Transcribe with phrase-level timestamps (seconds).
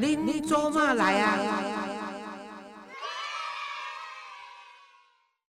[0.00, 1.36] 您做嘛来啊？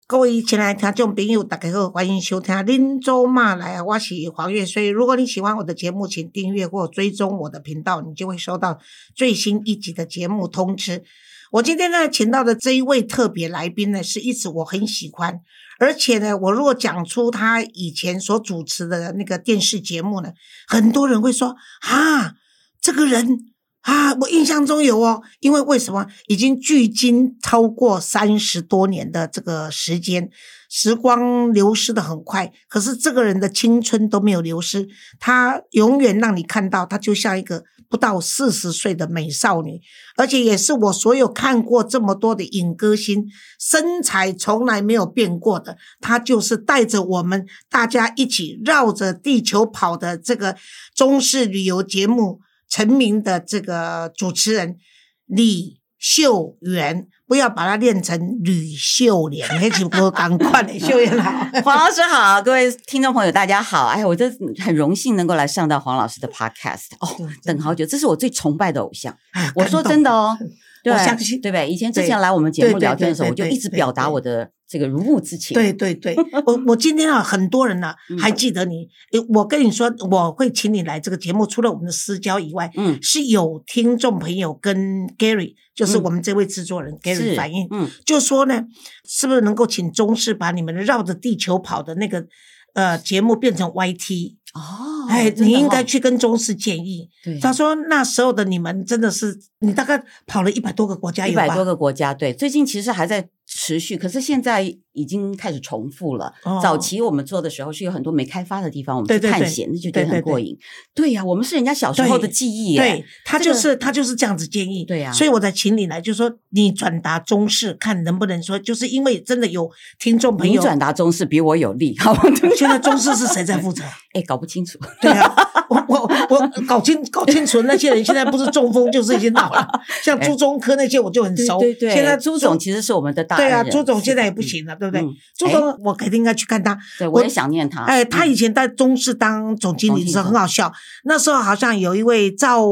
[0.08, 4.90] 各位亲爱的听众朋友，大家好，欢迎收听《林州嘛来啊》，我是黄月水。
[4.90, 8.80] 如果你喜欢我的节目，请订阅或追踪我的频道，你就会收到
[9.14, 11.04] 最新一集的节目通知。
[11.52, 15.40] 我今天呢，请到的这一位特别来宾呢，是一直我很喜欢，
[15.78, 20.32] 而且呢，我如果讲出他以前所主持的那个电视节目呢，
[20.66, 22.34] 很多人会说啊，
[22.80, 23.51] 这个人。
[23.82, 30.30] 啊，我印象中有哦，因为为什么已经距今超过三十多年的这个时间，
[30.70, 39.80] 时光流失的很快，可是这个人的青春都没有流失，他永远让你看到他就像一个不到四十岁的美少女，
[40.16, 43.26] 而且也是我所有看过这么多的影歌星，
[43.58, 50.56] 身材从来没有变过的，他就是带着我们大家一起绕着地球跑的这个
[50.94, 52.40] 中式旅游节目。
[52.72, 54.78] 成名的这个主持人
[55.26, 60.78] 李秀媛，不要把它念成吕秀莲，那就不赶快的。
[60.80, 63.88] 秀媛好， 黄老师好，各位听众朋友大家好。
[63.88, 69.14] 哎，我真很荣幸能够来上到黄老师的 podcast 哦，等好久，这是我最崇拜的偶像。
[69.54, 70.38] 我说真的哦。
[70.84, 71.68] 我相信，对不对？
[71.68, 75.54] 以前之前来我们节目聊天的时候，我就一直表达我的这个如沐之情。
[75.54, 78.88] 对对对，我我今天啊，很多人呢 还记得你。
[79.34, 88.64] 我跟你说，我会请你来这个节目，除了我们的私交以外，嗯，是有听众朋友跟 Gary，就是我们这位制作人 Gary 反映，嗯，就说呢，
[89.06, 92.24] 是不是能够请中视把你们绕着地球跑的那个
[92.72, 94.36] 呃节目变成 YT？
[94.54, 97.08] 哦，哎，你应该去跟中视建议。
[97.40, 102.12] 他说那时候的你们真的是，你大概跑了一百多个国家，一百多个国家。
[102.12, 104.76] 对，最近其实还在持续，可是现在。
[104.94, 106.30] 已经开始重复了。
[106.62, 110.54] 早期我们做的时候是有很多没开发的地方，我们去探险，那就觉得很过瘾。
[110.94, 112.76] 对呀，我们是人家小时候的记忆。
[112.76, 114.84] 对他就是他就是这样子建议。
[114.84, 121.96] 对呀，所以我在请你来，就说你转达中式，看能不能说，就是因为真的有听众朋友，你转达中式比我有利。
[121.96, 122.14] 好，
[122.54, 123.82] 现在中式是谁在负责？
[124.12, 124.78] 哎，搞不清楚。
[125.00, 125.34] 对啊，
[125.70, 129.66] 我我我搞清搞清楚那些人现在不是中风就是已经老了，
[130.04, 131.58] 像 朱中科那些我就很熟。
[131.58, 135.04] 对对，现在朱总其实是我们的大对啊，朱总现在也不行了，对不对？
[135.36, 135.78] 朱总。
[135.82, 137.82] 我肯定应该去看他，对我也想念他。
[137.84, 140.72] 哎，他以前在中视当总经理的时候很好笑。
[141.04, 142.64] 那时候好像有一位赵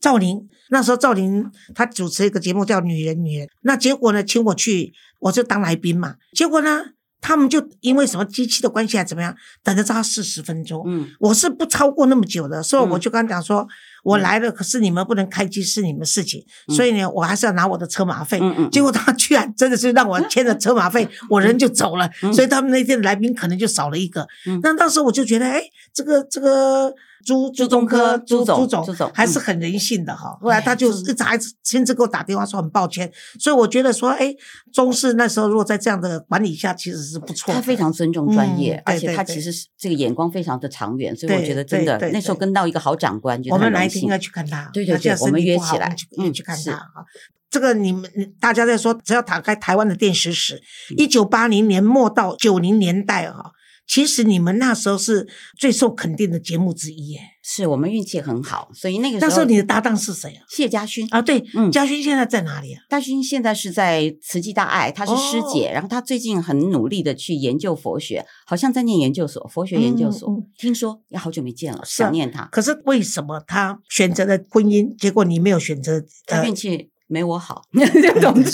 [0.00, 6.16] 赵玲，那时候赵玲她主持一个节目叫《女人女人》，那结果呢，请我去，我就当来宾嘛。
[6.32, 6.82] 结果呢？
[7.18, 10.84] 他们就因为什么机器的关系啊怎么样，等着他四十分钟。
[10.86, 13.66] 嗯，我是不超过那么久的，所以我就跟他讲说，
[14.06, 18.40] 我来了，可是你们不能开机是你们事情，所以呢，我还是要拿我的车马费。
[18.70, 24.26] 结果他居然真的是让我签了车马费， 我人就走了，所以他们那天的来宾可能就少了一个。
[24.46, 24.60] 嗯。
[24.62, 25.60] 那当时我就觉得，哎，
[25.92, 26.94] 这个这个。
[27.24, 34.32] 朱朱中科朱总朱总还是很人性的哈，后来他就一直还亲自给我打电话说很抱歉，所以我觉得说，哎，
[34.72, 37.52] 中视那时候如果在这样的管理下，其实是不错。
[37.52, 47.04] 他非常尊重专业，而且他其实是这个眼光非常的长远，所以我觉得真的那时候跟到一个好长官，我们来应该去看他，对对对，我们约起来去去看他哈。
[47.48, 50.60] 这个你们大家在说，只要打开台湾的电视史，
[50.96, 53.52] 一九八零年末到九零年代哈。
[53.86, 57.20] 其实你们那时候是最受肯定的节目之一，耶。
[57.48, 59.28] 是我们运气很好，所以那个时候。
[59.28, 60.42] 那时候你的搭档是谁啊？
[60.48, 62.82] 谢家勋啊，对，嗯，家勋现在在哪里啊？
[62.90, 70.28] 家勋现在是在慈济大爱，他是师姐，然后他最近很努力的去研究佛学，好像在念研究所，佛学研究所。
[70.58, 72.46] 听说也好久没见了，想念他。
[72.46, 76.04] 可是为什么他选择了婚姻，结果你没有选择？
[76.26, 76.90] 他运气。
[77.08, 77.62] 没我好，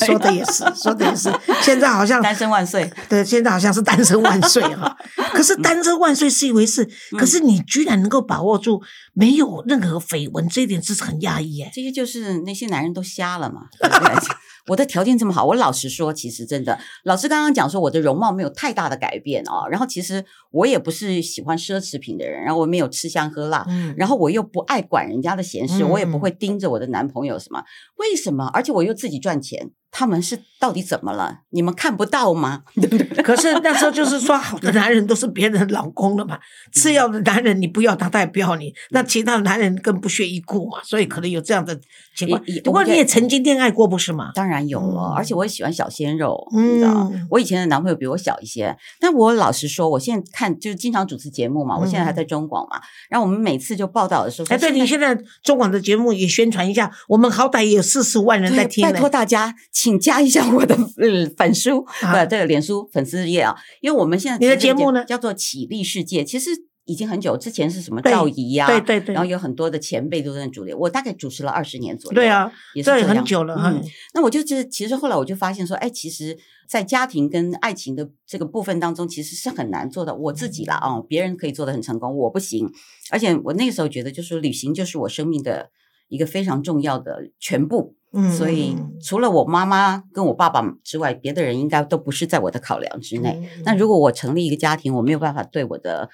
[0.05, 1.33] 说的也是，说的也是。
[1.63, 4.95] 现在好像 单身万岁，对，现在好像是单身万岁哈。
[5.33, 6.87] 可是单身万岁是一回事，
[7.19, 8.83] 可是你居然能够把握住
[9.15, 11.71] 没有任何绯闻，这一点是很压抑哎。
[11.73, 13.63] 这些就是那些男人都瞎了嘛。
[14.69, 19.69] 我的条件这么好，我老实说，其实真的，老师刚刚讲说我的容貌没有太大的改变哦。
[19.71, 23.67] 然后其实我也不是喜欢奢侈品的人，然后我没有吃香喝辣，
[23.97, 27.63] 然后我又不爱管人家的闲事，我也不会盯着我的男朋友什么。
[27.97, 28.49] 为什么？
[28.53, 29.71] 而且我又自己赚钱。
[29.95, 31.41] 他们是到底怎么了？
[31.51, 32.63] 你们看不到吗？
[33.23, 36.39] 可是那时候就是说，好的男人都是别人老公了嘛。
[36.73, 38.73] 次要的男人你不要他，他也不要你。
[38.91, 40.79] 那其他的男人更不屑一顾嘛。
[40.83, 41.79] 所以可能有这样的
[42.17, 42.43] 情况。
[42.65, 44.31] 不过你也曾经恋爱过，不是吗？
[44.35, 46.43] 当然有了，而且我也喜欢小鲜肉。
[46.55, 48.75] 你知道，我以前的男朋友比我小一些。
[48.99, 51.77] 但我老实说，我现在看就是经常主持节目嘛。
[51.77, 52.81] 我现在还在中广嘛。
[53.11, 56.91] 然后我们每次就报道的时候，哎，对你现在中广的节目也宣传一下。
[57.09, 58.83] 我们好歹也有四十万人在听。
[58.83, 59.55] 拜托大家。
[59.83, 60.77] 请加一下我的
[61.37, 66.51] 粉书，呃，这个脸书粉丝页啊，因为我们现在你的节目呢叫做“起立世界”，其实
[66.85, 72.15] 已经很久，之前是什么对赵怡呀、对对对然后有很多的前辈都在主流，我大概主持了二十年左右。
[72.15, 73.57] 对，啊，也是很久了。
[73.57, 73.85] 嗯嗯，
[74.15, 76.39] 那我就觉得，其实后来我就发现说，哎，其实，
[76.69, 80.15] 在家庭跟爱情的这个部分当中，其实是很难做到。
[80.15, 82.71] 我自己啦，嗯哦，别人可以做的很成功，我不行。
[83.11, 85.71] 而且我那个时候觉得，就是旅行就是我生命的
[86.13, 87.97] 一个非常重要的全部。
[88.15, 93.41] 嗯所以嗯除了我妈妈跟我爸爸之外，别的人应该都不是在我的考量之内。
[93.57, 96.11] 嗯那如果我成立一个家庭，我没有办法对我的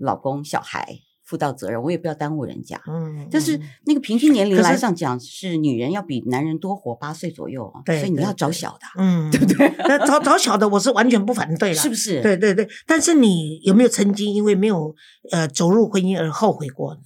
[0.00, 2.82] 老公、小孩负到责任，我也不要耽误人家。
[2.88, 9.72] 嗯，但是嗯那个平均年龄来上讲，是女人要比男人多活八岁左右所以你要找小的啊，嗯，对不对？
[9.86, 12.20] 那找找小的，我是完全不反对 了，是不是？
[12.20, 14.92] 对对对，但是你有没有曾经因为没有
[15.30, 17.00] 呃走入婚姻而后悔过呢？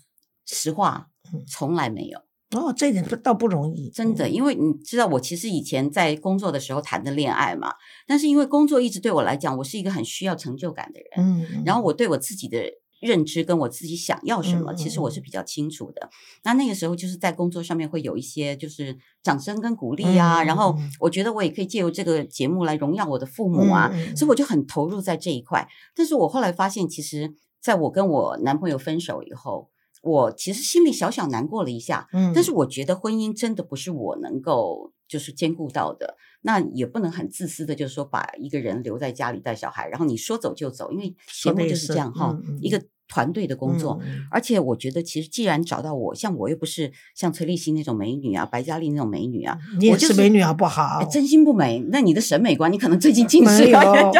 [0.46, 1.11] 实话嗯，
[1.46, 2.18] 从来没有，
[2.58, 7.72] 哦，这一点倒不容易，真的，因为你知道，我其实以前在工作的时候谈的恋爱嘛，
[8.06, 12.62] 但是因为工作一直对我来讲，我是一个很需要成就感的人，嗯，嗯，然后我对我自己的
[13.00, 16.08] 认知跟我自己想要什么，嗯其实我是比较清楚的。
[16.44, 25.66] 那那个时候就是在工作上面会有一些就是掌声跟鼓励啊，嗯然后嗯我觉得我也可以借由这个节目来荣耀我的父母啊，所以我就很投入在这一块。
[25.96, 29.71] 但是我后来发现，其实在我跟我男朋友分手以后。
[30.02, 44.00] 我其实心里小小难过了一下，嗯，但是我觉得婚姻真的不是我能够就是兼顾到的，那也不能很自私的，就是说把一个人留在家里带小孩，然后你说走就走，因为节目就是这样哈，嗯嗯一个团队的工作。
[44.30, 51.04] 而且我觉得，其实既然找到我，像我又不是像崔丽欣那种美女啊，白嘉丽那种美女啊，你也我就是美女好不好哎？
[51.04, 51.84] 真心不美。
[51.90, 54.12] 那你的审美观，你可能最近近视我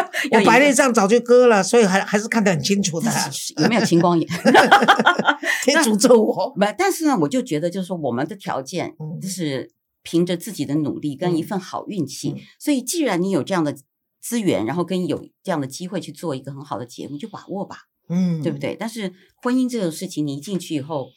[0.45, 3.11] 白内障早就割了，所以还还是看得很清楚的。
[3.57, 4.29] 有没有青光眼？
[5.65, 6.53] 天诅咒我。
[6.55, 9.71] 没，但是呢，我就觉得就是说，我们的条件嗯就是
[10.03, 13.75] 凭着自己的努力跟一嗯份好运气，嗯所以既然你有这样的
[14.21, 17.77] 资源，然后跟有这样的机会去做一个很好的节目，就把握吧，
[18.09, 18.57] 嗯，对不？
[18.57, 18.75] 对？
[18.79, 21.09] 但是婚姻这种事情，你一进去以后，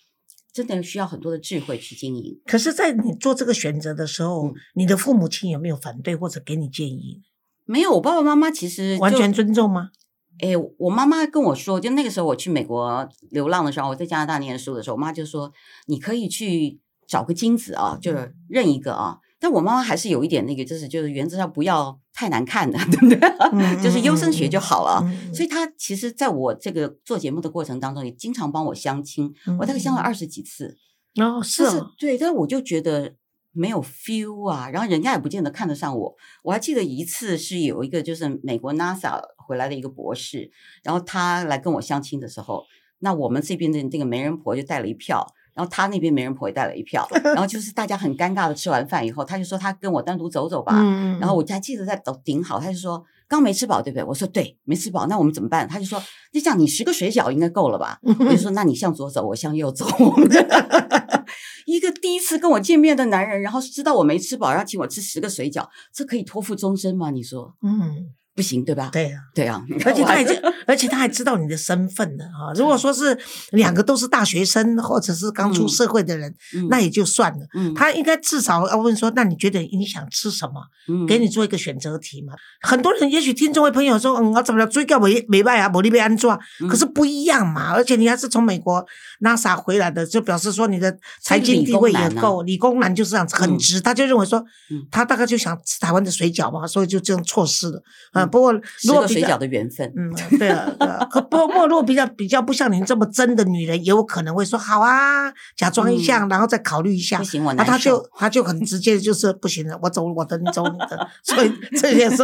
[0.52, 2.40] 真的需要很多的智慧去经营。
[2.46, 7.22] 可是，在你做这个选择的时候嗯，你的父母亲有没有反对或者给你建议？
[7.64, 9.90] 没有，我爸爸妈妈其实完全尊重吗？
[10.38, 15.52] 哎，我妈妈跟我说，就那个时候我去美国流浪的时候，我在加拿大念书的时候，我妈就说
[15.86, 16.78] 你可以去
[17.08, 19.18] 找个精子啊，就是认一个啊。
[19.38, 23.18] 但我妈妈还是有一点那个，就是就是原则上不要太难看的， 对不对？
[23.52, 25.00] 嗯 就是优生学就好了。
[25.04, 30.76] 嗯所以她其实在我这个做节目的过程当中，也经常帮我相亲，嗯我大概相了二十几次。
[31.20, 33.14] 哦，是是哦，对，但我就觉得
[33.52, 36.14] 没有 feel 啊，然后人家也不见得看得上我。
[36.42, 40.50] 我还记得一次是有一个就是美国 NASA 回来的一个博士，
[40.82, 42.64] 然后他来跟我相亲的时候，
[43.00, 45.26] 那我们这边的这个媒人婆就带了一票。
[45.56, 50.74] 然后他那边媒人婆也带了一票， 然后就是大家很尴尬的吃完饭以后，他就说他跟我单独走走吧。
[50.76, 54.04] 嗯然后我还记得在顶顶好，他就说刚没吃饱对不对？
[54.04, 55.66] 我说对，没吃饱，那我们怎么办？
[55.66, 55.98] 他就说
[56.32, 57.98] 那这样你十个水饺应该够了吧？
[58.04, 59.86] 我就说那你向左走，我向右走。
[61.66, 67.10] 一个第一次跟我见面的男人，然后知道我没吃饱，然后请我吃十个水饺，这可以托付终身吗？
[67.10, 68.90] 你说嗯，不行对吧？
[68.92, 69.20] 对啊。
[69.34, 72.52] 对啊， 而且他还这知，而且他还知道你的身份的啊。
[72.54, 73.18] 如果说是
[73.50, 77.46] 两个都是大学生，或者是刚出嗯社会的人，嗯那也就算了。
[77.54, 80.60] 嗯他应该至少要问说，那你觉得你想吃什么？
[80.88, 82.32] 嗯给你做一个选择题嘛。
[82.60, 84.66] 很多人也许听众位朋友说，嗯，我怎么了？
[84.66, 87.72] 追告没没办啊，我你被安抓，嗯可是不一样嘛。
[87.72, 88.84] 而且你还是从美国
[89.20, 92.42] NASA 回来的，就表示说你的财经地位也够。
[92.42, 94.38] 理工男就是这样子，很直，他就认为说
[94.70, 97.82] 嗯，他大概就想吃台湾的水饺嘛，所以就这样错失了。
[98.12, 101.06] 啊，嗯不过十如果水饺的缘分，嗯，对啊，对啊。
[101.10, 107.16] 可不过，如果比较比较不像您这么真的女人，也有可能会说好啊，假装一下，然后再考虑一下。
[107.16, 108.10] 嗯不行，我那他难受就。
[108.18, 112.16] 他就很直接，的就是不行了，我走我的，你走你的， 所以这也是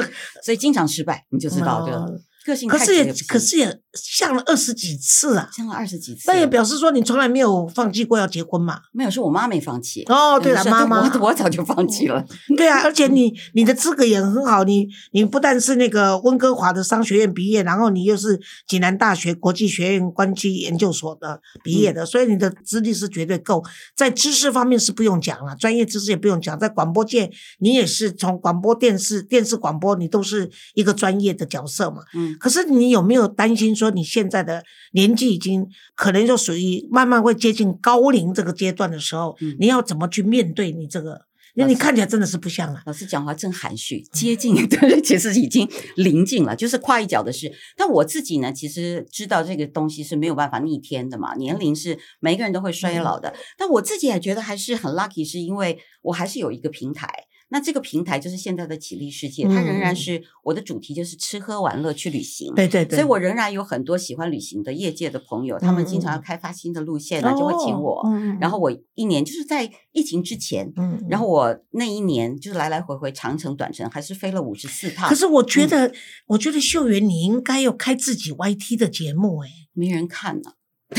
[0.42, 8.80] 所以经常失败，你就知道这个嗯个性可是也可是也像了二十几次啊，相了二十几次，那也表示说你从来没有放弃过要结婚嘛。
[8.92, 10.02] 没有是我妈没放弃。
[10.04, 12.24] 哦，对了，是妈妈，我我早就放弃了。
[12.56, 23.62] 对啊，而且你你的资格也很好，你你不但是那个温哥华的商学院毕业，然后你又是济南大学国际学院关系研究所的毕业的，所以你的资历是绝对够。
[23.94, 32.02] 在知识方面是不用讲了，专业知识也不用讲，在广播界你也是从广播电视、电视广播，你都是一个专业的角色嘛。
[32.14, 34.62] 嗯，可是你有没有担心说你现在的
[34.92, 41.22] 年纪已经可能就属于慢慢会接近高龄这个阶段的时候，嗯你要怎么去面对你这个？
[41.54, 42.82] 因为你看起来真的是不像啊。
[42.86, 47.52] 老师讲话真含蓄，接近， 对，其实已经临近了，就是跨一脚的事。
[47.76, 53.34] 但我自己呢，其实知道这个东西是没有办法逆天的嘛，年龄是每个人都会衰老的。
[53.58, 57.06] 但我自己也觉得还是很 lucky，是因为我还是有一个平台。
[57.52, 62.54] 那这个平台就是现在的起立世界，它仍然嗯是我的主题，就是吃喝玩乐去旅行。
[62.54, 68.02] 对对对，所以我仍然有很多喜欢旅行的业界的朋友，他们经常要开发新的路线呢，就会请我。
[68.40, 75.10] 然后我一年就是在疫情之前，嗯，然后我那一年就是来来回回长程短程，还是飞了五十四趟。
[75.10, 75.92] 可是我觉得，
[76.28, 80.52] 我觉得秀媛你应该要开自己 YT 的节目，哎，没人看呢。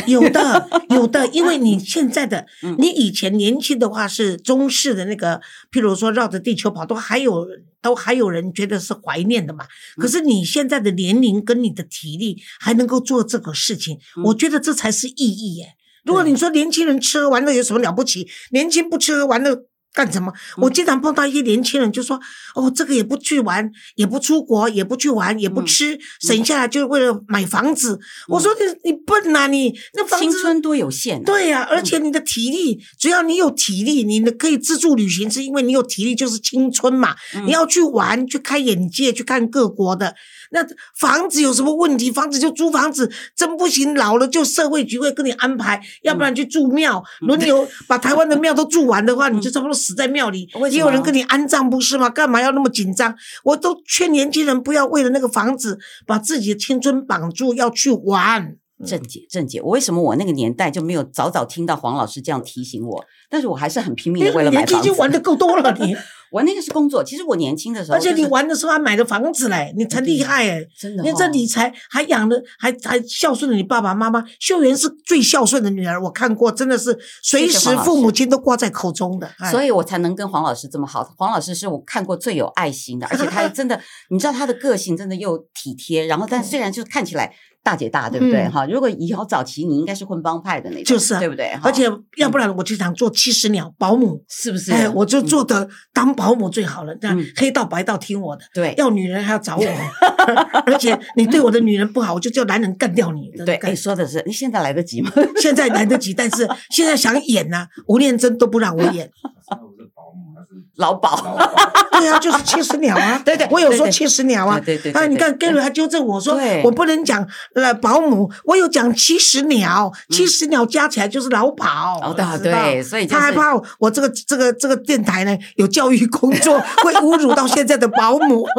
[0.07, 7.47] 有的有的，因为你现在的嗯，你以前年轻的话是中式的那个，譬如说绕着地球跑，都还有
[7.81, 9.65] 都还有人觉得是怀念的嘛。
[9.65, 15.75] 嗯可是你现在的年龄跟你的体力还能够做这个事情，嗯我觉得这才是意义耶。
[16.03, 18.27] 如果你说年轻人吃喝玩乐有什么了不起？
[18.51, 20.33] 年轻不吃喝玩乐干什么？
[20.57, 22.19] 我嗯经常碰到一些年轻人就说
[22.55, 28.00] ：“哦，这个也不去玩，也不出国，也不去玩，也不嗯吃，省下来就是为了买房子。
[28.27, 31.21] 我说你你笨呐、你那房子青春多有限、啊。
[31.23, 37.15] 对呀、而且你的体力，只要你有体力，你可以自助旅行，是因为你有体力，就是青春嘛。
[37.35, 40.15] 嗯你要去玩，去开眼界，去看各国的。
[40.51, 40.65] 那
[40.97, 42.12] 房子有什么问题？
[42.12, 47.03] 房子就租房子，真不行，老了就社会局会跟你安排，要不然去住庙。
[47.21, 50.48] 嗯轮流把台湾的庙都住完的话， 你就差不多死在庙里。
[50.72, 52.10] 也有人跟你安葬，不是吗？
[52.10, 53.13] 干嘛要那么紧张？
[53.44, 58.56] 我都劝年轻人不要为了那个房子把自己的青春绑住，要去玩。
[58.86, 63.06] 郑姐，郑姐，我为什么我那个年代就没有早早听到黄老师这样提醒我？
[63.30, 64.90] 但是我还是很拼命的为了买年纪已房子。
[64.90, 65.96] 经玩的够多了，你。
[66.34, 70.66] 我那个是工作，其实我年轻的时候、而且你玩的时候还买了房子嘞，你才厉害哎！
[70.75, 74.25] 真的、哦，你这理财还养了，还还孝顺了你爸爸妈妈。
[74.40, 79.30] 秀媛是最孝顺的女儿，我看过，真的是随时父母亲都挂在口中的。
[79.38, 81.04] 哎所以我才能跟黄老师这么好。
[81.16, 87.32] 黄老师是我看过最有爱心的，而且他 真的，你知道他的个性真的又体贴，然后但虽然就看起来
[87.63, 88.41] 大姐大，对不对？
[88.43, 91.51] 嗯哈、如果以后早期你应该是混帮派的那种，就是啊对不对？
[91.63, 94.72] 而且要不然我就想做七十鸟保姆，是不是？
[94.74, 98.43] 哎，我就嗯做的当保姆最好了，这样嗯黑道白道听我的。
[98.53, 99.63] 对要女人还要找我，
[100.65, 103.32] 而且你对我的女人不好，我就叫男人干掉你。
[103.46, 105.12] 对，干哎，说的是，你现在来得及吗？
[105.41, 109.10] 现在来得及，但是 现在想演呐、吴念真都不让我演。
[109.50, 111.72] 那不是保姆，那是劳保，劳保。
[112.00, 113.22] 对啊，就是七十鸟 啊。
[113.24, 114.60] 对对我有说七十鸟啊。
[114.60, 122.00] 对对对对啊，你看对 Gary 还纠正我说，我不能讲呃保姆，我有讲七十鸟，七十鸟加起来就是老保。
[122.01, 128.45] 哦对我知道对所以就是他害怕我这个这个这个电台呢有教育工作，会侮辱到现在的保姆。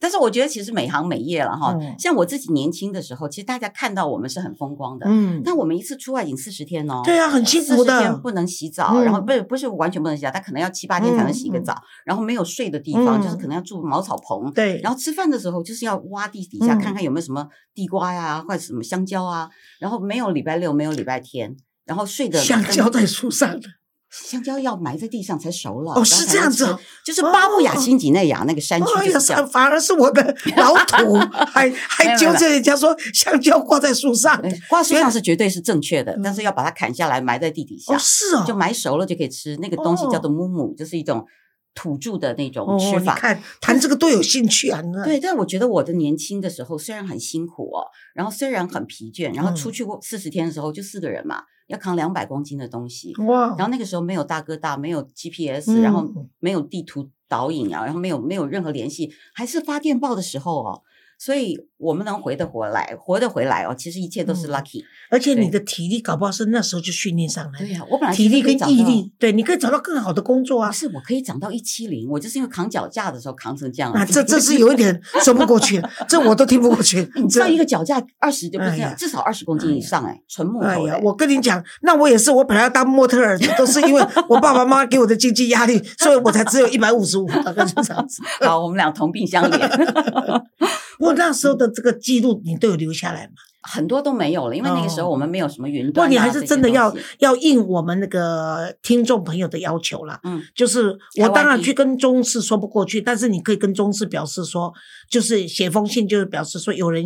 [0.00, 1.76] 但是我觉得其实每行每业了哈。
[1.78, 7.02] 嗯像我自己年轻的时候，其实大家看到我们是很风光的，嗯，但我们一次出外景四十天哦。
[7.04, 8.16] 对啊，很辛苦40天的。
[8.16, 21.54] 不能洗澡，嗯然后不是不是完全不能洗澡，他可能要七八天才能洗个澡，然后没有睡的地方，嗯就是可能要住茅草棚，对，然后吃饭的时候就是要挖地底下、嗯看看有没有什么地瓜呀，或者什么香蕉啊，然后没有礼拜六，没有礼拜天，
[21.84, 23.68] 然后睡的香蕉在树上的。
[24.10, 29.46] 香蕉要埋在地上才熟了，哦是这样子哦 就是巴布亚新几内亚那个山区哎呀，就是。
[29.46, 31.16] 反而是我的老土，
[31.52, 34.36] 还还纠正人家说香蕉挂在树上。
[34.44, 39.56] 哎挂树上是绝对是正确的，但是要把它砍下来埋在地底下哦，，是哦，就埋熟了就可以吃。
[39.56, 41.24] 那个东西叫做木木，就是一种
[41.74, 43.14] 土著的那种哦，吃法。
[43.14, 44.82] 你看谈这个多有兴趣啊！
[45.04, 56.06] 对，但我觉得我的年轻的时候虽然很辛苦哦，然后虽然很疲倦，然后嗯出去过四十天的时候就四个人嘛，要扛两百公斤的东西，哇，然后那个时候没有大哥大，没有 GPS，、嗯然后
[56.38, 60.82] 没有地图导引啊，然后没有没有任何联系，还是发电报的时候哦，
[61.20, 64.82] 所以我们能回得回来，活得回来哦，其实一切都是嗯 lucky。
[65.10, 68.58] 而且你的体力搞不好是那时候就训练上来，对呀、我本来体力跟。
[68.70, 70.74] 毅力，对，你可以找到更好的工作啊不。
[70.74, 73.92] 是，我可以长到一七零，我就是因为扛脚架的时候扛成这样。
[73.92, 77.10] 啊，这这是有一点说不过去，这我都听不过去。
[77.16, 81.00] 你知道一个脚架二十就不是这样，哎至少二十公斤以上哎，纯木头的哎呀，。
[81.02, 88.22] 我跟你讲，那我也是，我本来要当模特儿，都是因为我爸爸妈妈给我的经济压力，所以我才只有一百五十五，大概是这样子。
[88.40, 89.58] 好，我们俩同病相怜。
[91.00, 93.32] 不过那时候的这个记录你都有留下来吗？
[93.62, 96.08] 很多都没有了，因为那个时候哦我们没有什么云不过。
[96.08, 100.18] 你还是真的要要应我们那个听众朋友的要求啦。
[100.24, 104.72] 嗯，就是我当然去跟中视说不过去，但是你可以跟中视表示说，
[105.10, 107.04] 就是写封信，就是表示说有人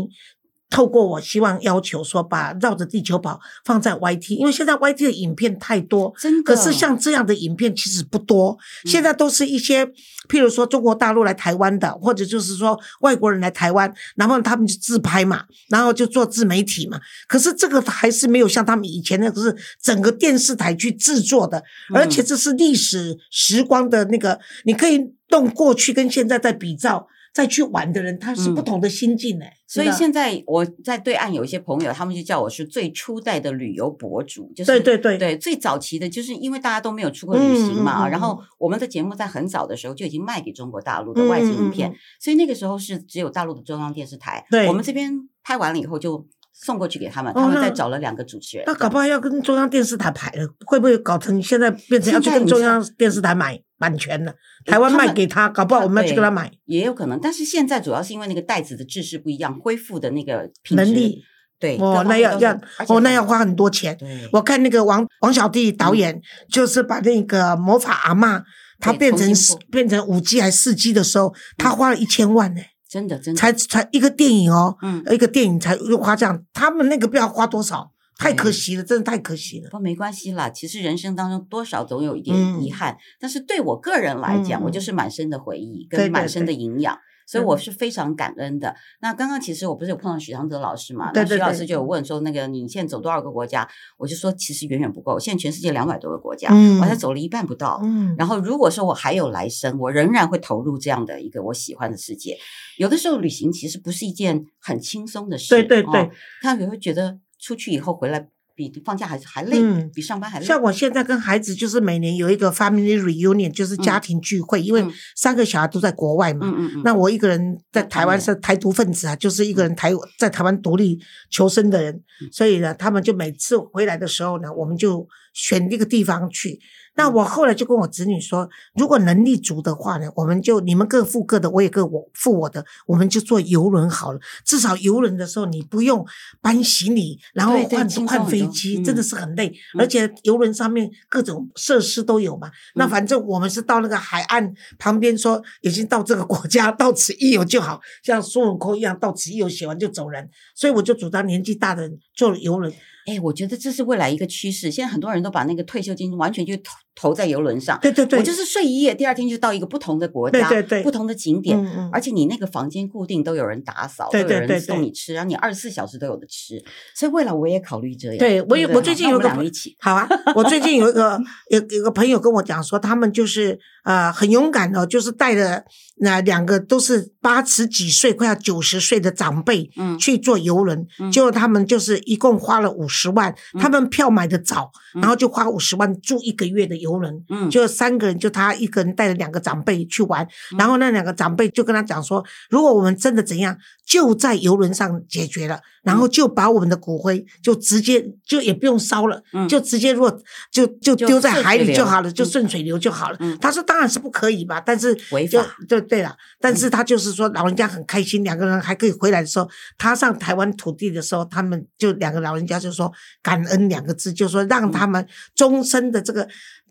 [0.74, 6.42] 透过我希望要求说把绕着地球跑放在 YT，因为现在 YT 的影片太多，真的。
[6.42, 9.86] 可是像这样的影片其实不多，嗯现在都是一些，
[10.28, 16.98] 譬如说中国大陆来台湾的，或者就是说外国人来台湾，然后他们就自拍嘛，然后就做自媒体嘛。
[17.28, 21.62] 可是这个还是没有像他们以前那个是整个电视台去制作的，
[21.94, 27.06] 而且这是历史时光的那个，你可以用过去跟现在在比照。
[27.34, 28.64] 再去玩的人，他是不嗯。
[28.64, 29.52] 同的心境哎。
[29.66, 35.18] 所以现在我在对岸有一些朋友，他们就叫我是最初代的旅游博主，就是对对对。
[35.18, 45.12] 对最早期的，就是因为大家都没有出过旅行嘛，嗯嗯嗯然后我们的节目在很早的时候就已经卖给中国大陆的外景影片，所以那个时候是只有大陆的中央电视台，对我们这边
[45.42, 54.34] 拍完了以后就送过去给他们，哦他们再找了两个主持人，那搞不好要跟中央电视台排了，会不会搞成现在变成要去跟中央电视台买版权了？
[54.64, 56.50] 台湾卖给他，搞不好我们要去跟他买。
[56.64, 61.22] 也有可能，但是现在主要是因为那个袋子的制式不一样，恢复的那个品能力
[61.58, 62.52] 对哦，那要要
[62.88, 63.96] 哦，那要花很多钱。
[64.32, 68.42] 我看那个王王小弟导演，就是把那个魔法阿嬷，
[68.80, 69.32] 他变成
[69.70, 75.02] 变成五 G 还四 G 的时候，他花了一千万呢、真的真的才才一个电影哦，嗯。
[75.10, 79.66] 一个电影才又花这样，他们那个不知道花多少，太可惜了，真的太可惜了。
[79.66, 86.98] 不过没关系啦，其实人生当中多少总有一点嗯遗憾，但是对我个人来讲，嗯我就是满身的回忆跟满身的对营养。
[87.26, 88.76] 所以我嗯是非常感恩的。
[89.00, 91.10] 那刚刚其实我不是有碰到许常德老师嘛？
[91.10, 93.66] 对对对那许老师就有问说，那个你现在走多少个国家？
[93.96, 97.80] 我就说其实远远不够，现在全世界两百多个国家，嗯我才走了一半不到。
[97.82, 102.36] 嗯，然后，如果说我还有来生，我仍然会投入这样的一个我喜欢的世界。
[102.76, 105.48] 有的时候，旅行其实不是一件很轻松的事。
[105.48, 106.10] 对对对哦，
[106.42, 110.46] 他也会觉得出去以后回来比放假还是还累，嗯比上班还累。
[110.46, 116.46] 像我现在跟孩子就是每年有一个 family reunion，就是家庭聚会，因为嗯三个小孩都在国外嘛。
[116.84, 120.98] 那我一个人在台湾是台独分子啊，就是一个人台在台湾独立
[121.30, 126.58] 求生的人，嗯所以呢，他们就每次回来的时候呢，我们就选一个地方去。
[126.96, 134.20] 那我后来就跟我子女说，如果能力足的话呢，我们就你们各付各的，我也各我付我的，我们就坐游轮好了。
[134.44, 136.06] 至少游轮的时候你不用
[136.40, 139.48] 搬行李，然后换换飞机，真的嗯是很累。
[139.74, 142.48] 嗯而且游轮上面各种设施都有嘛。
[142.76, 150.30] 那嗯反正我们是到那个海岸旁边说，已经到这个国家，到此一游就好，像孙悟空一样，到此一游写完就走人。
[150.54, 152.72] 所以我就主张年纪大的人坐游轮。
[153.06, 154.70] 哎，我觉得这是未来一个趋势。
[154.70, 156.56] 现在很多人都把那个退休金完全就
[156.94, 157.78] 投投在游轮上。
[157.82, 161.58] 对对对，我就是睡一夜，第二天就到一个不同的国家，对对对不同的景点。
[161.58, 166.62] 嗯嗯，而且你那个房间固定都有人打扫，对都有人对对对送你吃，然后你二十四小时都有的吃，
[166.94, 168.18] 所以未来我也考虑这样。
[168.18, 175.64] 对我有我最近有个一起，好啊，我最近有一个有有个朋友跟我讲说，他们就是呃很勇敢哦，就是带着
[175.98, 187.24] 那两个都是八十几岁快要九十岁的长辈，嗯去坐游轮，嗯结果他们就是一共花了五十万，他们票买的早，嗯然后就花五十万住一个月的游轮。
[187.30, 200.20] 嗯，就三个人，就他一个人带着两个长辈去玩，嗯然后那两个长辈就跟他讲说，如果我们真的怎样，就在游轮上解决了，然后就把我们的骨灰就直接就也不用烧了，嗯就直接如果
[200.50, 203.16] 就就丢在海里就好了，就嗯顺水流就好了。
[203.20, 212.90] 嗯他说当然是不可以吧，但是就违法对对了，但是他就是说老人家很开心，两个人还可以回来的时候，他上台湾土地的时候，他们就两个老人家就说
[213.22, 216.26] 感恩两个字，就说让他们终身的这个。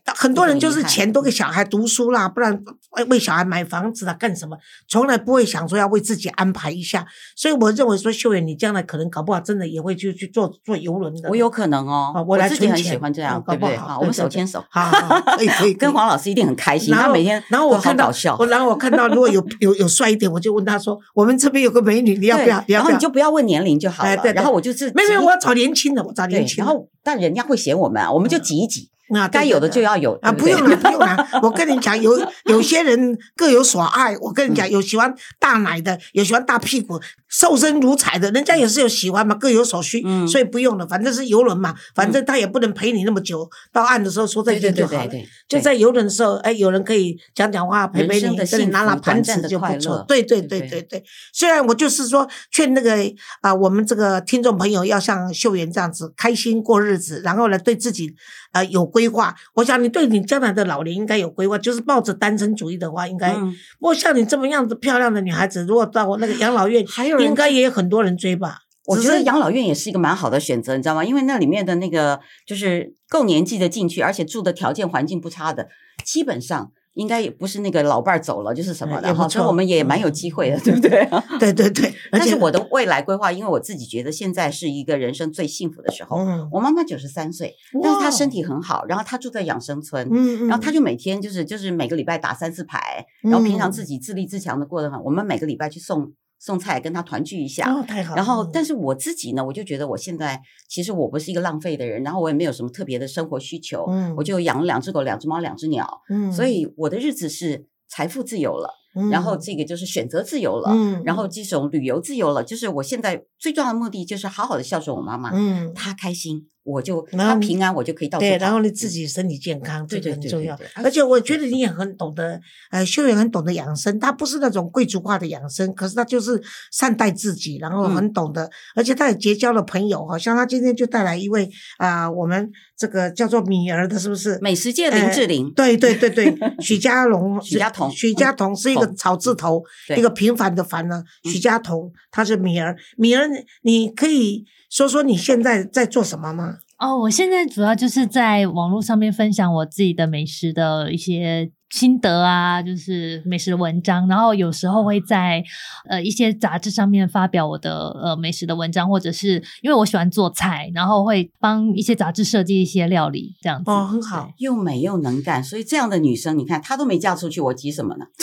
[0.06, 2.62] 很多人就是钱都给小孩读书啦，不然
[2.98, 4.58] 为为小孩买房子啦，干什么？
[4.86, 7.08] 从来不会想说要为自己安排一下。
[7.38, 11.30] 所以我认为说，秀媛你将来可能搞不好真的也会去去坐坐游轮的。
[11.30, 13.78] 我有可能哦啊，我来自己很喜欢这样，嗯搞不对不对？
[13.78, 14.92] 好，我们手牵手， 好
[15.38, 22.64] 可以可以跟黄老师一定很开心，然后他每天然后我看到我，然后我看到如果有有有帅一点，我就问他说：“我们这边有个美女，你要不要？
[22.68, 26.64] 然后你就不要问年龄就好了，哎对对然后我就是没有没有，我要找年轻的，我找年，轻的。
[26.64, 29.84] 然后但人家会嫌我们啊，我们就挤一挤，啊，该有的就。
[29.84, 31.28] 要有啊，不用了，不用了。
[31.42, 34.16] 我跟你讲，有有些人各有所爱。
[34.22, 40.02] 我跟你嗯讲，有喜欢大奶的，有喜欢大屁股、瘦身如彩的，人家也是有喜欢嘛，各有所需。
[40.06, 45.12] 嗯所以不用了，反正是游轮嘛，反正他也不能陪你那么久，到岸的时候说再见就好了。
[45.50, 50.06] 就在游轮的时候，哎，有人可以讲讲话，陪陪你，跟你拿拿盘子就不错。
[50.08, 51.04] 对对对对对对对。
[51.34, 52.94] 虽然我就是说劝那个
[53.42, 58.14] 啊、我们这个听众朋友要像秀媛这样子开心过日子，然后呢对自己
[58.54, 59.36] 啊有规划。
[59.56, 63.34] 我想你对你将来的老年应该有规划，就是抱着单身主义的话，应该。
[63.34, 68.60] 嗯，不过像你这么样子漂亮的女孩子，如果到那个养老院， 还有人应该也有很多人追吧。
[68.86, 71.04] 我觉得养老院也是一个蛮好的选择，你知道吗？
[71.04, 75.70] 因为那里面的那个就是够年纪的进去，而且住的条件环境不差的，
[76.04, 81.08] 基本上应该也不是那个老伴儿走了就是什么的哈，所以我们也蛮有机会的，对不对？
[81.40, 86.18] 对对对，但是我的未来规划，因为我自己觉得现在是一个人生最幸福的时候。
[86.18, 95.04] 嗯，我妈妈九十三岁，但是她身体，很好，然后她住在养生村，嗯嗯，然后她就每天就是就是每个礼拜打三四排，然后平常嗯自己自立自强的过得很。
[95.04, 97.74] 我们每个礼拜去送送菜，跟他团聚一下。
[97.74, 108.83] 哦太好，然后，但是是我自己呢，我就觉得我现在其实我不是一个浪费的人，然后我也没有什么特别的生活需求，嗯我就养了两只狗、两只猫、两只鸟，嗯，所以我的日子是财富自由了。
[108.96, 120.58] 嗯然后这个就是选择自由了，嗯然后这种旅游自由了，就是我现在最重要的目的就是好好的孝顺我妈妈，嗯，她开心我就她平安，我就可以到处对，跑然后你自己身体健康，这对对个很重要。
[120.76, 122.40] 而且我觉得你也很懂得，
[122.72, 134.40] 呃，秀媛很懂得养生，她不是那种贵族化的养生，可是她就是善待自己，然后嗯很懂得，而且她也结交了朋友，好像她今天就带来一位啊、我们这个叫做米儿的，是不是？
[134.42, 141.04] 美食界林志玲，对对对对， 许家龙，许家彤许家彤是一个彤草字头，对一个平凡的凡呢。
[141.26, 143.28] 嗯许家彤，他是米儿，米儿，
[143.62, 146.58] 你可以说说你现在在做什么吗？
[146.80, 155.44] 哦，我现在主要就是在网络上面分享我自己的美食的一些心得啊，就是美食的文章，然后有时候会在
[155.90, 163.72] 呃一些杂志上面发表我的呃美食的文章，或者是因为我喜欢做菜，然后会帮一些杂志设计一些料理这样子。
[163.72, 168.06] 哦，很好，又美又能干，所以这样的女生，你看她都没嫁出去，我急什么呢？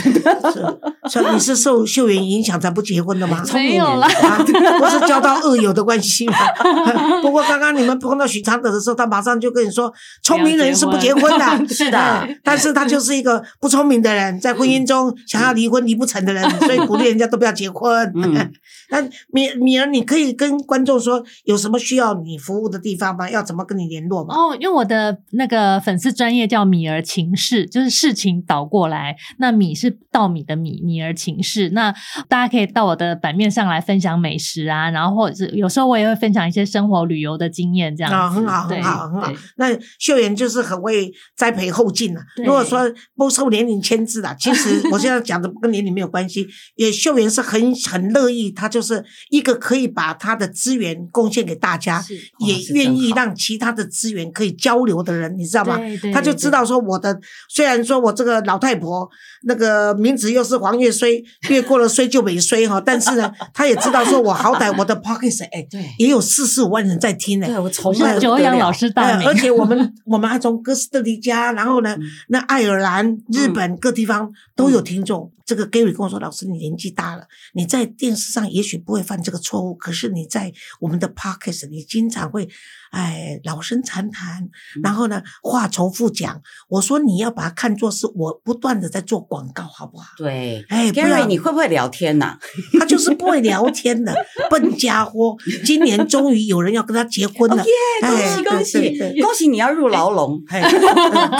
[0.55, 3.43] 是，所以你是受秀媛影响才不结婚的吗？
[3.43, 4.45] 聪 明没有啦人啊
[4.89, 6.35] 是交到恶友的关系吗？
[7.21, 18.13] 不过刚刚你们碰到许常德的时候，他马上就跟你说，聪明人是不结婚的，是的哎但是他就是一个不聪明的人，在婚姻中想要离婚离不成的人，所以鼓励人家都不要结婚。
[18.15, 18.53] 嗯
[18.91, 19.01] 那
[19.33, 23.31] 米米儿，你可以跟观众说有什么需要你服务的地方吗？
[23.31, 24.35] 要怎么跟你联络吗？
[24.35, 31.71] 哦，因为我的那个粉丝专业叫米儿情事，就是事情倒过来，那米是稻米的米，米儿情事。
[31.71, 31.95] 那
[32.29, 38.17] 大家可以到我的版面上来分享美食啊，然后或者是有时候我也会分享一些生活旅游的经验，这样子。
[38.17, 39.33] 啊，很好，很好，很好。
[39.57, 39.67] 那
[40.01, 42.21] 秀妍就是很会栽培后进了。
[42.35, 42.81] 对如果说
[43.15, 46.47] 不受年龄牵制的，其实我现在讲的跟年龄没有关系。
[46.75, 52.05] 也秀妍是很很乐意，她就是一个可以把她的资源贡献给大家，
[52.41, 55.77] 也愿意让其他的资源可以交流的人，你知道吗？
[55.79, 59.09] 对对他就知道说我的，虽然说我这个老太婆
[59.45, 67.47] 那个名字又是黄月衰，越过了衰就没衰哈，但是呢，他也知道说我好歹我的 p o c k e t 哎，对也有四十五万人在听呢。
[67.47, 75.33] 对，我从是来久仰老师大名，呃而且我们 我们还从哥斯达黎加，然后呢，嗯那爱尔兰、日本各地方都有听众。
[75.47, 82.49] 这个 Gary 跟我说：“老师，你年纪大了，你在电视上也许不会犯这个错误，可是你在我们的 Podcast，你经常会
[82.93, 84.45] 哎老生常谈，
[84.77, 86.41] 嗯然后呢话重复讲。
[86.69, 90.07] 我说你要把它看作是我不断的在做广告，好不好？
[90.19, 90.65] 对。
[90.69, 92.39] 哎，Gary，你会不会聊天呐、
[92.79, 94.15] 他就是不会聊天的
[94.49, 95.37] 笨家伙。
[95.65, 97.73] 今年终于有人要跟他结婚了，哦耶！
[98.03, 100.41] 恭哎喜恭喜恭喜你要入牢笼。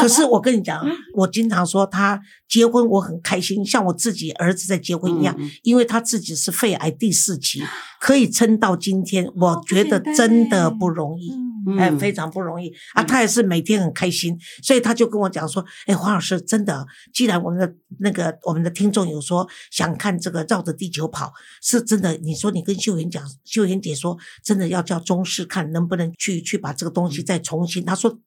[0.01, 7.63] 可是我跟你讲，我经常说他结婚我很开心，像我自己儿子在结婚一样，因为他自己是肺癌第四期，
[8.01, 11.31] 可以撑到今天，我觉得真的不容易。
[11.33, 13.03] 嗯哎，嗯非常不容易啊！
[13.03, 22.17] 他也是每天很开心，所以他就跟我讲说：“哎，黄老师，真的，既然我们的那个我们的听众有说想看这个绕着地球跑，是真的。
[22.17, 27.85] 你说你跟秀妍讲，秀妍姐说，真的要叫中视看能不能去去把这个东西再重新。
[27.85, 28.19] 他说。”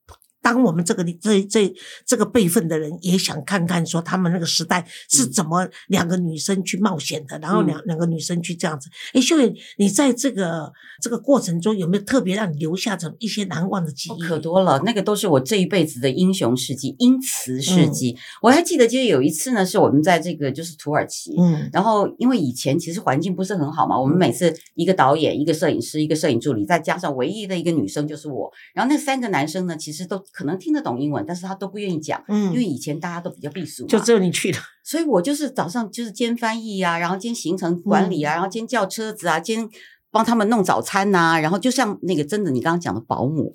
[0.44, 8.90] 当我们这个这这这个辈分的人也想看看说他们那个时代是怎么两个女生去冒险的，然后两两个女生去这样子。
[9.14, 14.22] 哎，秀妍，你在这个这个过程中有没有特别让你留下这一些难忘的记哦忆？
[14.22, 18.14] 可多了，那个都是我这一辈子的英雄事迹、英雌事迹。
[18.18, 34.58] 嗯我还记得，就是有一次呢，是我们在这个就是土耳其，嗯然后因为以前其实环境不是很好嘛，我们每次一个导演、一个摄影师、一个摄影助理，再加上唯一的一个女生就是我，然后那三个男生呢，其实都可能听得懂英文，但是他都不愿意讲，因为嗯，以前大家都比较避暑，就只有你去了。
[34.82, 39.68] 所以我就是早上就是兼翻译啊，然后兼行程管理啊，然后兼叫车子啊，兼
[40.10, 43.52] 帮他们弄早餐呐、然后就像那个真的你刚刚讲的保姆，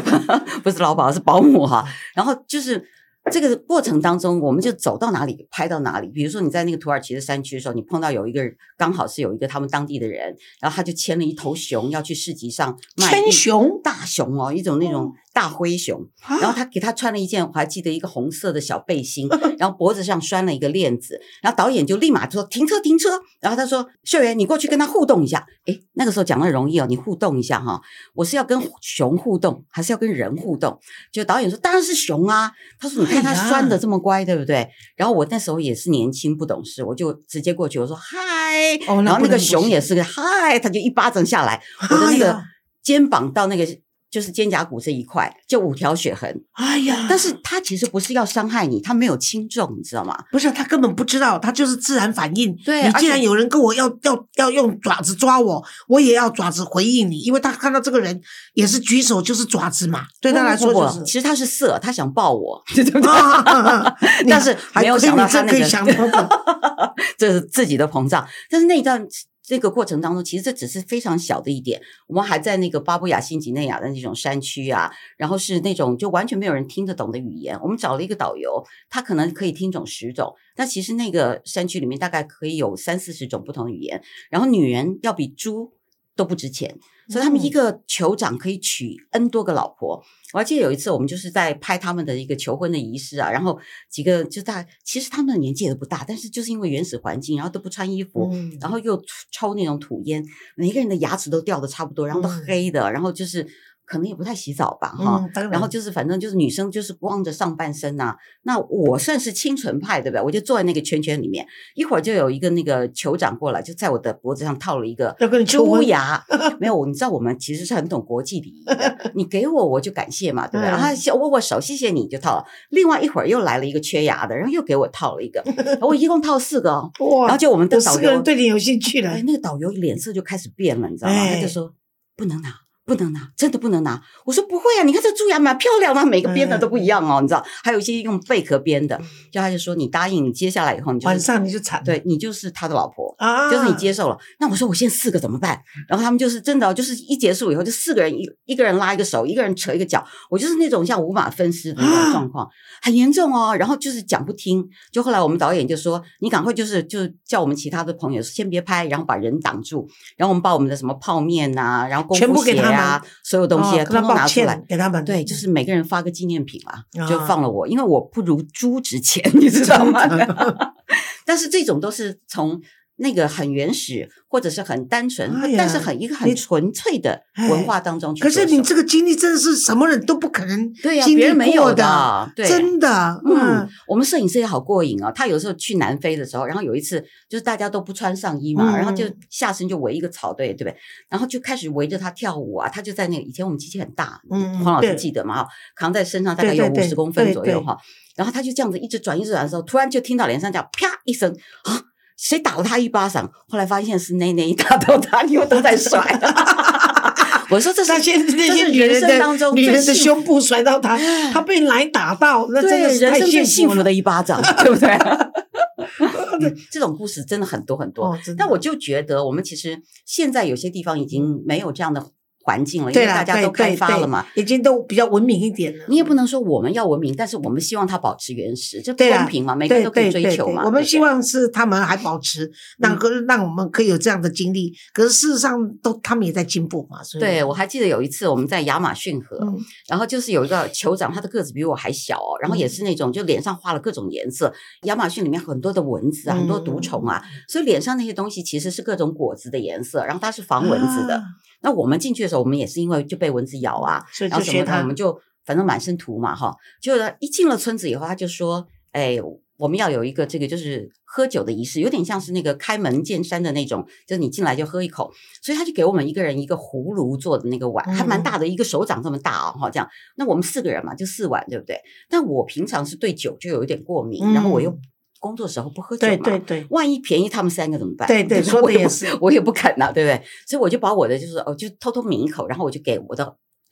[0.64, 1.84] 不是老保是保姆哈、
[2.14, 2.88] 然后就是。
[3.32, 6.08] 这个过程当中，我们就走到哪里拍到哪里。
[6.08, 8.42] 比如说你在那个土耳其的山区的时候，你碰到有一个
[8.76, 16.00] 刚好是有一个他们当地的人，然后他就牵了一头熊要去市集上卖牵熊大熊哦，一种那种大灰熊。
[16.40, 27.80] 然后他给他穿了一件，我还记得一个红色的小背心， 然后脖子上拴了一个链子，然后导演就立马说停车停车，然后他说秀媛你过去跟他互动一下，诶，那个时候讲的容易哦，你互动一下哈，
[28.14, 30.78] 我是要跟熊互动还是要跟人互动？
[31.12, 34.68] 就导演说当然是熊啊，他说你看他拴的这么乖，对不对？
[34.96, 42.42] 然后我那时候也是年轻不懂事，我就直接过去我说嗨，然后那个熊也是个嗨，他就一巴掌下来，我的那个哎
[42.82, 43.66] 肩膀到那个。
[44.14, 50.16] 就是肩胛骨这一块就五条血痕，哎呀，但是他其实不是要伤害你，他没有轻重，你知道吗？
[50.30, 52.50] 不是他根本不知道，他就是自然反应。
[52.50, 58.20] 你对你既然有人跟我要要要用爪子抓我，我也要爪子回应你，因为他看到这个人
[58.52, 61.04] 也是举手就是爪子嘛，对他来说不不不就是。
[61.04, 63.10] 其实他是色，他想抱我，对不对？
[63.10, 66.28] 啊啊啊啊你但是还没有想到可以你这可以他那个想
[67.18, 68.24] 这是自己的膨胀。
[68.48, 69.04] 但是那一段
[69.44, 71.82] 这个过程当中，其实这只是非常小的一点。
[72.06, 77.60] 我们还在那个巴布亚新几内亚的那种山区啊，然后是那种就完全没有人听得懂的语言。
[77.60, 84.02] 我们找了一个导游，他可能可以听懂十种，但其实那个山区里面大概可以有三四十种不同的语言。
[84.30, 85.74] 然后女人要比猪
[86.16, 86.76] 都不值钱，
[87.08, 90.02] 所以他们一个酋长可以娶 N 多个老婆。
[90.32, 98.56] 我还记得有一次，我们就是在拍他们的一个求婚的仪式啊，然后几个就在，其实他们的年纪也都不大，但是就是因为原始环境，然后都不穿衣服，嗯。
[98.60, 99.00] 然后又
[99.30, 100.24] 抽那种土烟，
[100.56, 102.44] 每个人的牙齿都掉的差不多，然后都嗯。
[102.46, 103.46] 黑的，然后就是
[103.86, 110.22] 可能也不太洗澡吧，哈、然然后就是反正就是女生就是光着上半身呐、那我算是清纯派，对不对？
[110.22, 115.14] 我就坐在那个圈圈里面，一会儿就有一个那个酋长过来，就在我的脖子上套了一个
[115.46, 116.24] 猪牙。
[116.58, 120.70] 没有，你知道我们其实是很懂国际礼仪的， 你给我我就感谢嘛，对不对？
[120.70, 122.44] 嗯然后先握握手，谢谢你就套了。
[122.70, 125.44] 另外一会儿又来了一个缺牙的，然后又给我套了一个，
[125.82, 126.90] 我一共套四个哦。
[127.00, 131.14] 哇，然后就我们的导游四个人对你有兴趣了哎，，那个导游脸色就开始变了，你知道吗？
[131.14, 131.72] 哎他就说
[132.16, 132.48] 不能拿，
[132.84, 134.00] 不能拿，真的不能拿。
[134.24, 137.44] 我说不会啊，你看这蛀牙蛮漂亮的，每个编的都不一样哦，你知道？
[137.62, 139.00] 还有一些用贝壳编的，
[139.32, 143.14] 就他就说你答应，你接下来以后你就晚上你就惨对你就是他的老婆。
[143.18, 145.62] 啊，就是你接受了，那我说我现在四个怎么办？
[145.88, 152.48] 然后他们就是真的哦，就是一结束以后，就四个人一一个人拉一个手，一个人扯一个脚，我就是那种像五马分尸的那种状况，
[152.82, 153.56] 很严重哦。
[153.56, 164.62] 然后就是讲不听，就后来我们导演就说，你赶快就是就叫我们其他的朋友先别拍，然后把人挡住，然后我们把我们的什么泡面呐、然后功全部夫鞋啊，所有东西啊哦跟他通通拿出来。
[164.68, 170.00] 给他们，对，就是每个人发个纪念品嘛，就啊放了我，因为我不如猪值钱， 你知道吗？
[171.24, 172.60] 但是这种都是从
[172.96, 178.30] 那个很原始或者是很单纯，哎但是很一个很你纯粹的文化当中去可。
[178.30, 185.10] 是你这个经历真的是什么人都不可能 对呀、别人没有过的，对，真的，嗯嗯，，我们摄影师也好过瘾哦。
[185.14, 190.76] 他有时候去南非的时候，然后有一次就是大家都不穿上衣嘛，嗯然后就下身就围一个草堆，对不对？
[191.08, 192.68] 然后就开始围着他跳舞啊。
[192.68, 195.42] 他就在那个以前我们机器很大，嗯黄老师对记得嘛？
[195.42, 197.76] 哈，扛在身上大概有五十公分左右哈。
[198.16, 201.30] 然后他就这样子一直转一直转的时候，突然就听到脸上这样啪一声
[201.64, 201.82] 啊，
[202.16, 203.30] 谁打了他一巴掌？
[203.48, 206.00] 后来发现是内内打到他， 因为都在甩。
[207.50, 210.96] 我说这是那些那些女人当的中女人的胸部甩到他，
[211.32, 214.88] 他被奶打到，那真对的是人生最太幸福的一巴掌， 对不对？
[214.88, 218.06] 嗯这种故事真的很多很多。
[218.06, 222.04] 哦，但我就觉得，我们其实现在有些地方已经没有这样的
[222.44, 224.26] 环境了，因为大家都开发了嘛。
[224.34, 225.84] 已经都比较文明一点了。
[225.88, 230.62] 你也不能说我们要文明，但是我们希望它保持原始，这对啊公平嘛，每个人都可以追求嘛。
[230.62, 234.74] 对，我们希望是他们还保持，让个让我们可以有这样的经历。
[234.92, 237.02] 可是事实上，都他们也在进步嘛。
[237.02, 239.56] 所以对，我还记得有一次我们在亚马逊河，嗯
[239.88, 244.52] 然后就是有一个酋长，他的个子比我还小哦，然后也是那种就脸上画了各种颜色。
[244.82, 251.16] 亚马逊里面很多的蚊子啊，很多毒虫啊，所以脸上那些东西其实是各种果子的颜色，然后它是防蚊子的。
[251.16, 251.22] 啊
[251.64, 256.54] 那我们进去的时候，我们也是因为就被蚊子咬啊，然后什么他我们就反正满身涂嘛哈。
[256.80, 259.16] 就一进了村子以后，他就说：“哎，
[259.56, 265.10] 我们要有一个这个就是喝酒的仪式，有点像是那个开门见山的那种，就是你进来就喝一口。”
[265.42, 269.88] 所以他就给我们一个人一个葫芦做的那个碗，还蛮嗯大的，一个手掌这么大哦，哈，这样。
[270.16, 271.80] 那我们四个人嘛，就四碗，对不对？
[272.10, 274.80] 但我平常是对酒就有一点过敏，然后我又嗯
[275.24, 278.06] 工作时候不喝酒嘛，对对对万一便宜他们三个怎么办？
[278.06, 279.06] 对对，说的也是。
[279.22, 280.22] 我也不肯呐、对不对？
[280.46, 283.24] 所以我就把我的就是哦，就偷偷抿一口，然后我就给我的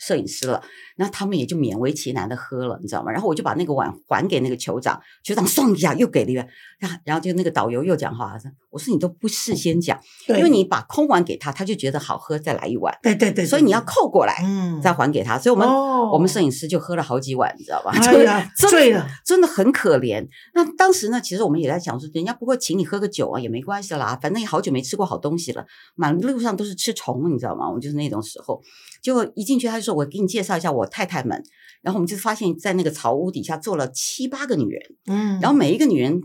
[0.04, 0.60] 摄影师了，
[0.96, 3.12] 那他们也就勉为其难的喝了，你知道吗？
[3.12, 6.46] 然后我就把那个碗还给那个酋长，酋长送一下又给了一碗，
[6.80, 8.36] 然后然后就那个导游又讲话，
[8.70, 9.96] 我说你都不事先讲，
[10.28, 17.92] 因为你把空碗给他，他就觉得好喝，再来一碗，对对对，所以你要扣过来、嗯再还给他，所以我们、哦我们摄影师就喝了好几碗，你知道吧？
[18.02, 20.26] 哎呀真的醉了，真的很可怜。
[20.52, 27.70] 那当时呢，其实我们也在想说，人家不会请你喝个酒啊，也没关系啦，反正也好久没吃过好东西了，满路上都是吃虫，你知道吗？
[27.70, 28.60] 我就是那种时候，
[29.02, 31.42] 结果一进去他就说：“我给你介绍一下我太太们。”
[31.82, 36.22] 然后我们就发现，在那个草屋底下坐了七八个女人，嗯，然后每一个女人。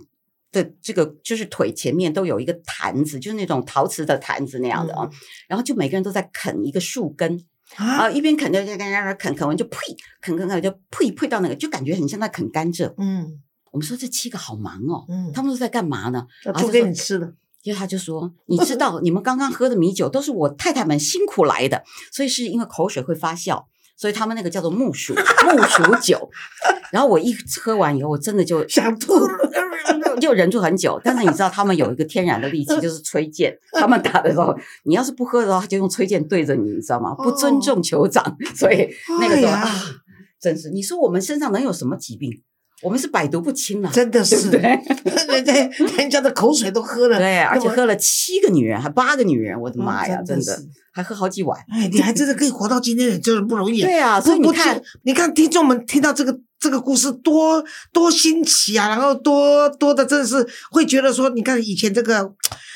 [0.50, 5.08] 的这个就是腿前面都有一个坛子，就是那种陶瓷的坛子那样的啊、
[5.50, 7.38] 然后就每个人都在啃一个树根，
[7.76, 9.78] 啊，啊，一边啃着就跟人家啃，啃完就呸，
[10.22, 12.94] 啃啃啃就呸呸到那个，就感觉很像在啃甘蔗。
[12.98, 16.26] 嗯我们说这七个好忙哦，嗯，他们都在干嘛呢？
[16.46, 23.66] 要做给你吃的，因为他就说，你知道你们刚刚喝的米酒都是我太太们辛苦来的，所以是因为口水会发酵，
[23.98, 26.30] 所以他们那个叫做木薯木薯酒。
[26.92, 29.14] 然后我一喝完以后，我真的就 想吐。
[30.20, 31.00] 就忍住很久。
[31.04, 33.56] 但是你知道，他们有一个天然的利器，就是吹剑。
[33.74, 37.14] 他们打的时候，你要是不喝的话，他就用吹剑对着你，你知道吗？
[37.14, 38.90] 不尊重酋长，所以
[39.20, 39.70] 那个时候哎啊，
[40.42, 42.32] 真是你说我们身上能有什么疾病？
[42.84, 44.60] 我们是百毒不侵了，真的是，对
[45.04, 45.54] 不 人家
[45.98, 50.64] 人家的口水都喝了，对，而且喝了七个女人，还八个女人，我的妈呀，嗯真的
[50.94, 51.60] 还喝好几碗。
[51.72, 53.82] 哎，你还真的可以活到今天，真是不容易。
[53.82, 62.32] 对啊，所以你看，你看听众们听到这个这个故事多多新奇啊，然后多多的真的是会觉得说，你看以前这个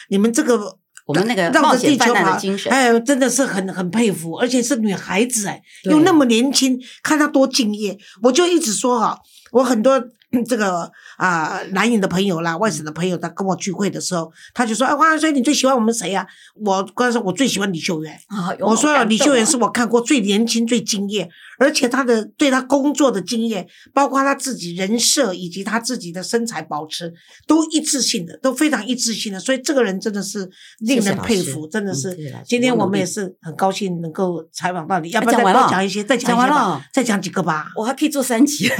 [0.09, 7.97] 你们这个我们那个绕着冒险犯地球跑难的精神哎，真的是很很佩服，而且是女孩子哎，又那么年轻，看她多敬业。
[8.23, 9.19] 我就一直说哈、
[9.51, 9.97] 我很多。
[10.33, 18.13] 嗯 这个啊，南影的朋友啦，外省的朋友，他跟我聚会的时候，他就说：“哎，黄所以你最喜欢我们谁呀、我刚才说，我最喜欢李秀媛。
[18.27, 21.29] 啊，我说李秀媛是我看过最年轻、最敬业，
[21.61, 27.13] 而且他的对他工作的经验，包括他自己人设以及他自己的身材保持，
[27.45, 29.39] 都一致性的，都非常一致性的。
[29.39, 32.17] 所以这个人真的是令人佩服，真的嗯是。
[32.43, 37.67] 今天我们也是很高兴能够采访到你，要不要再讲一些，再讲一些再讲几个吧。
[37.75, 38.67] 我还可以做三集。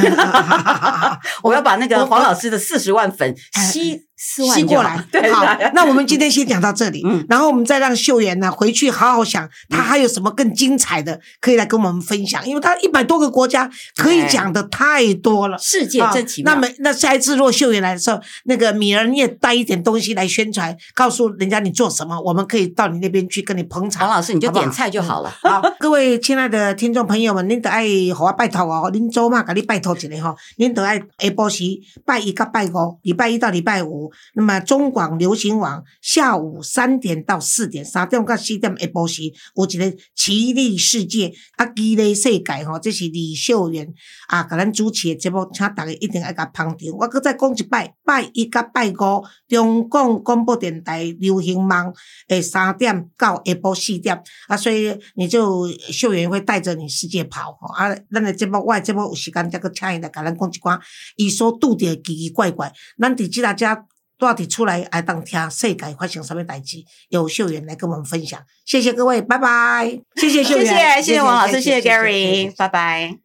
[1.44, 15.58] 我要把那个黄老师的四十万粉哎吸吸过来，对，好对，那我们今天先讲到这里，嗯然后我们再让秀妍呢回去好好想，她还有什么更精彩的可以来跟我们分享，因为她一百多个国家可以讲的太多了。
[15.58, 16.54] 世界啊真奇妙。
[16.54, 24.08] 那么那下一次若秀妍来的时候，那个米儿你也带一点东西来宣传，告诉人家你做什么，我们可以到你那边去跟你捧场。
[24.08, 25.34] 黄老师你就点菜就好了。
[25.42, 27.84] 好，各位亲爱的听众朋友们，您得爱
[28.16, 31.64] 互我拜托哦，恁周嘛，给你拜托一下吼，恁得爱下晡时
[32.06, 39.24] 拜一到拜五，礼拜一到礼拜五，那么中广流行网下午三点到四点，三点到四点下晡时
[39.56, 43.88] 有一个奇丽世界啊，奇丽世界吼，这是李秀媛
[44.28, 46.78] 啊，甲咱主持的节目，请大家一定爱甲捧场。
[47.00, 51.94] 我搁再讲一摆，拜一甲拜五，中共广播电台流行网
[52.28, 54.22] 诶三点到下晡四点。
[54.48, 57.94] 啊，所以你就秀媛会带着你世界跑吼啊！
[58.12, 60.80] 咱的节目，我的节目有时间再个请伊来甲咱讲一寡
[61.16, 63.86] 伊所拄着的奇奇怪怪，咱伫即大家
[64.28, 68.40] 住伫厝内爱当听世界发生什么代志，由秀媛来跟我们分享。
[68.66, 70.02] 谢谢各位，拜拜！
[70.16, 73.18] 谢谢秀谢媛，谢谢谢王老师，谢谢 Gary，拜拜。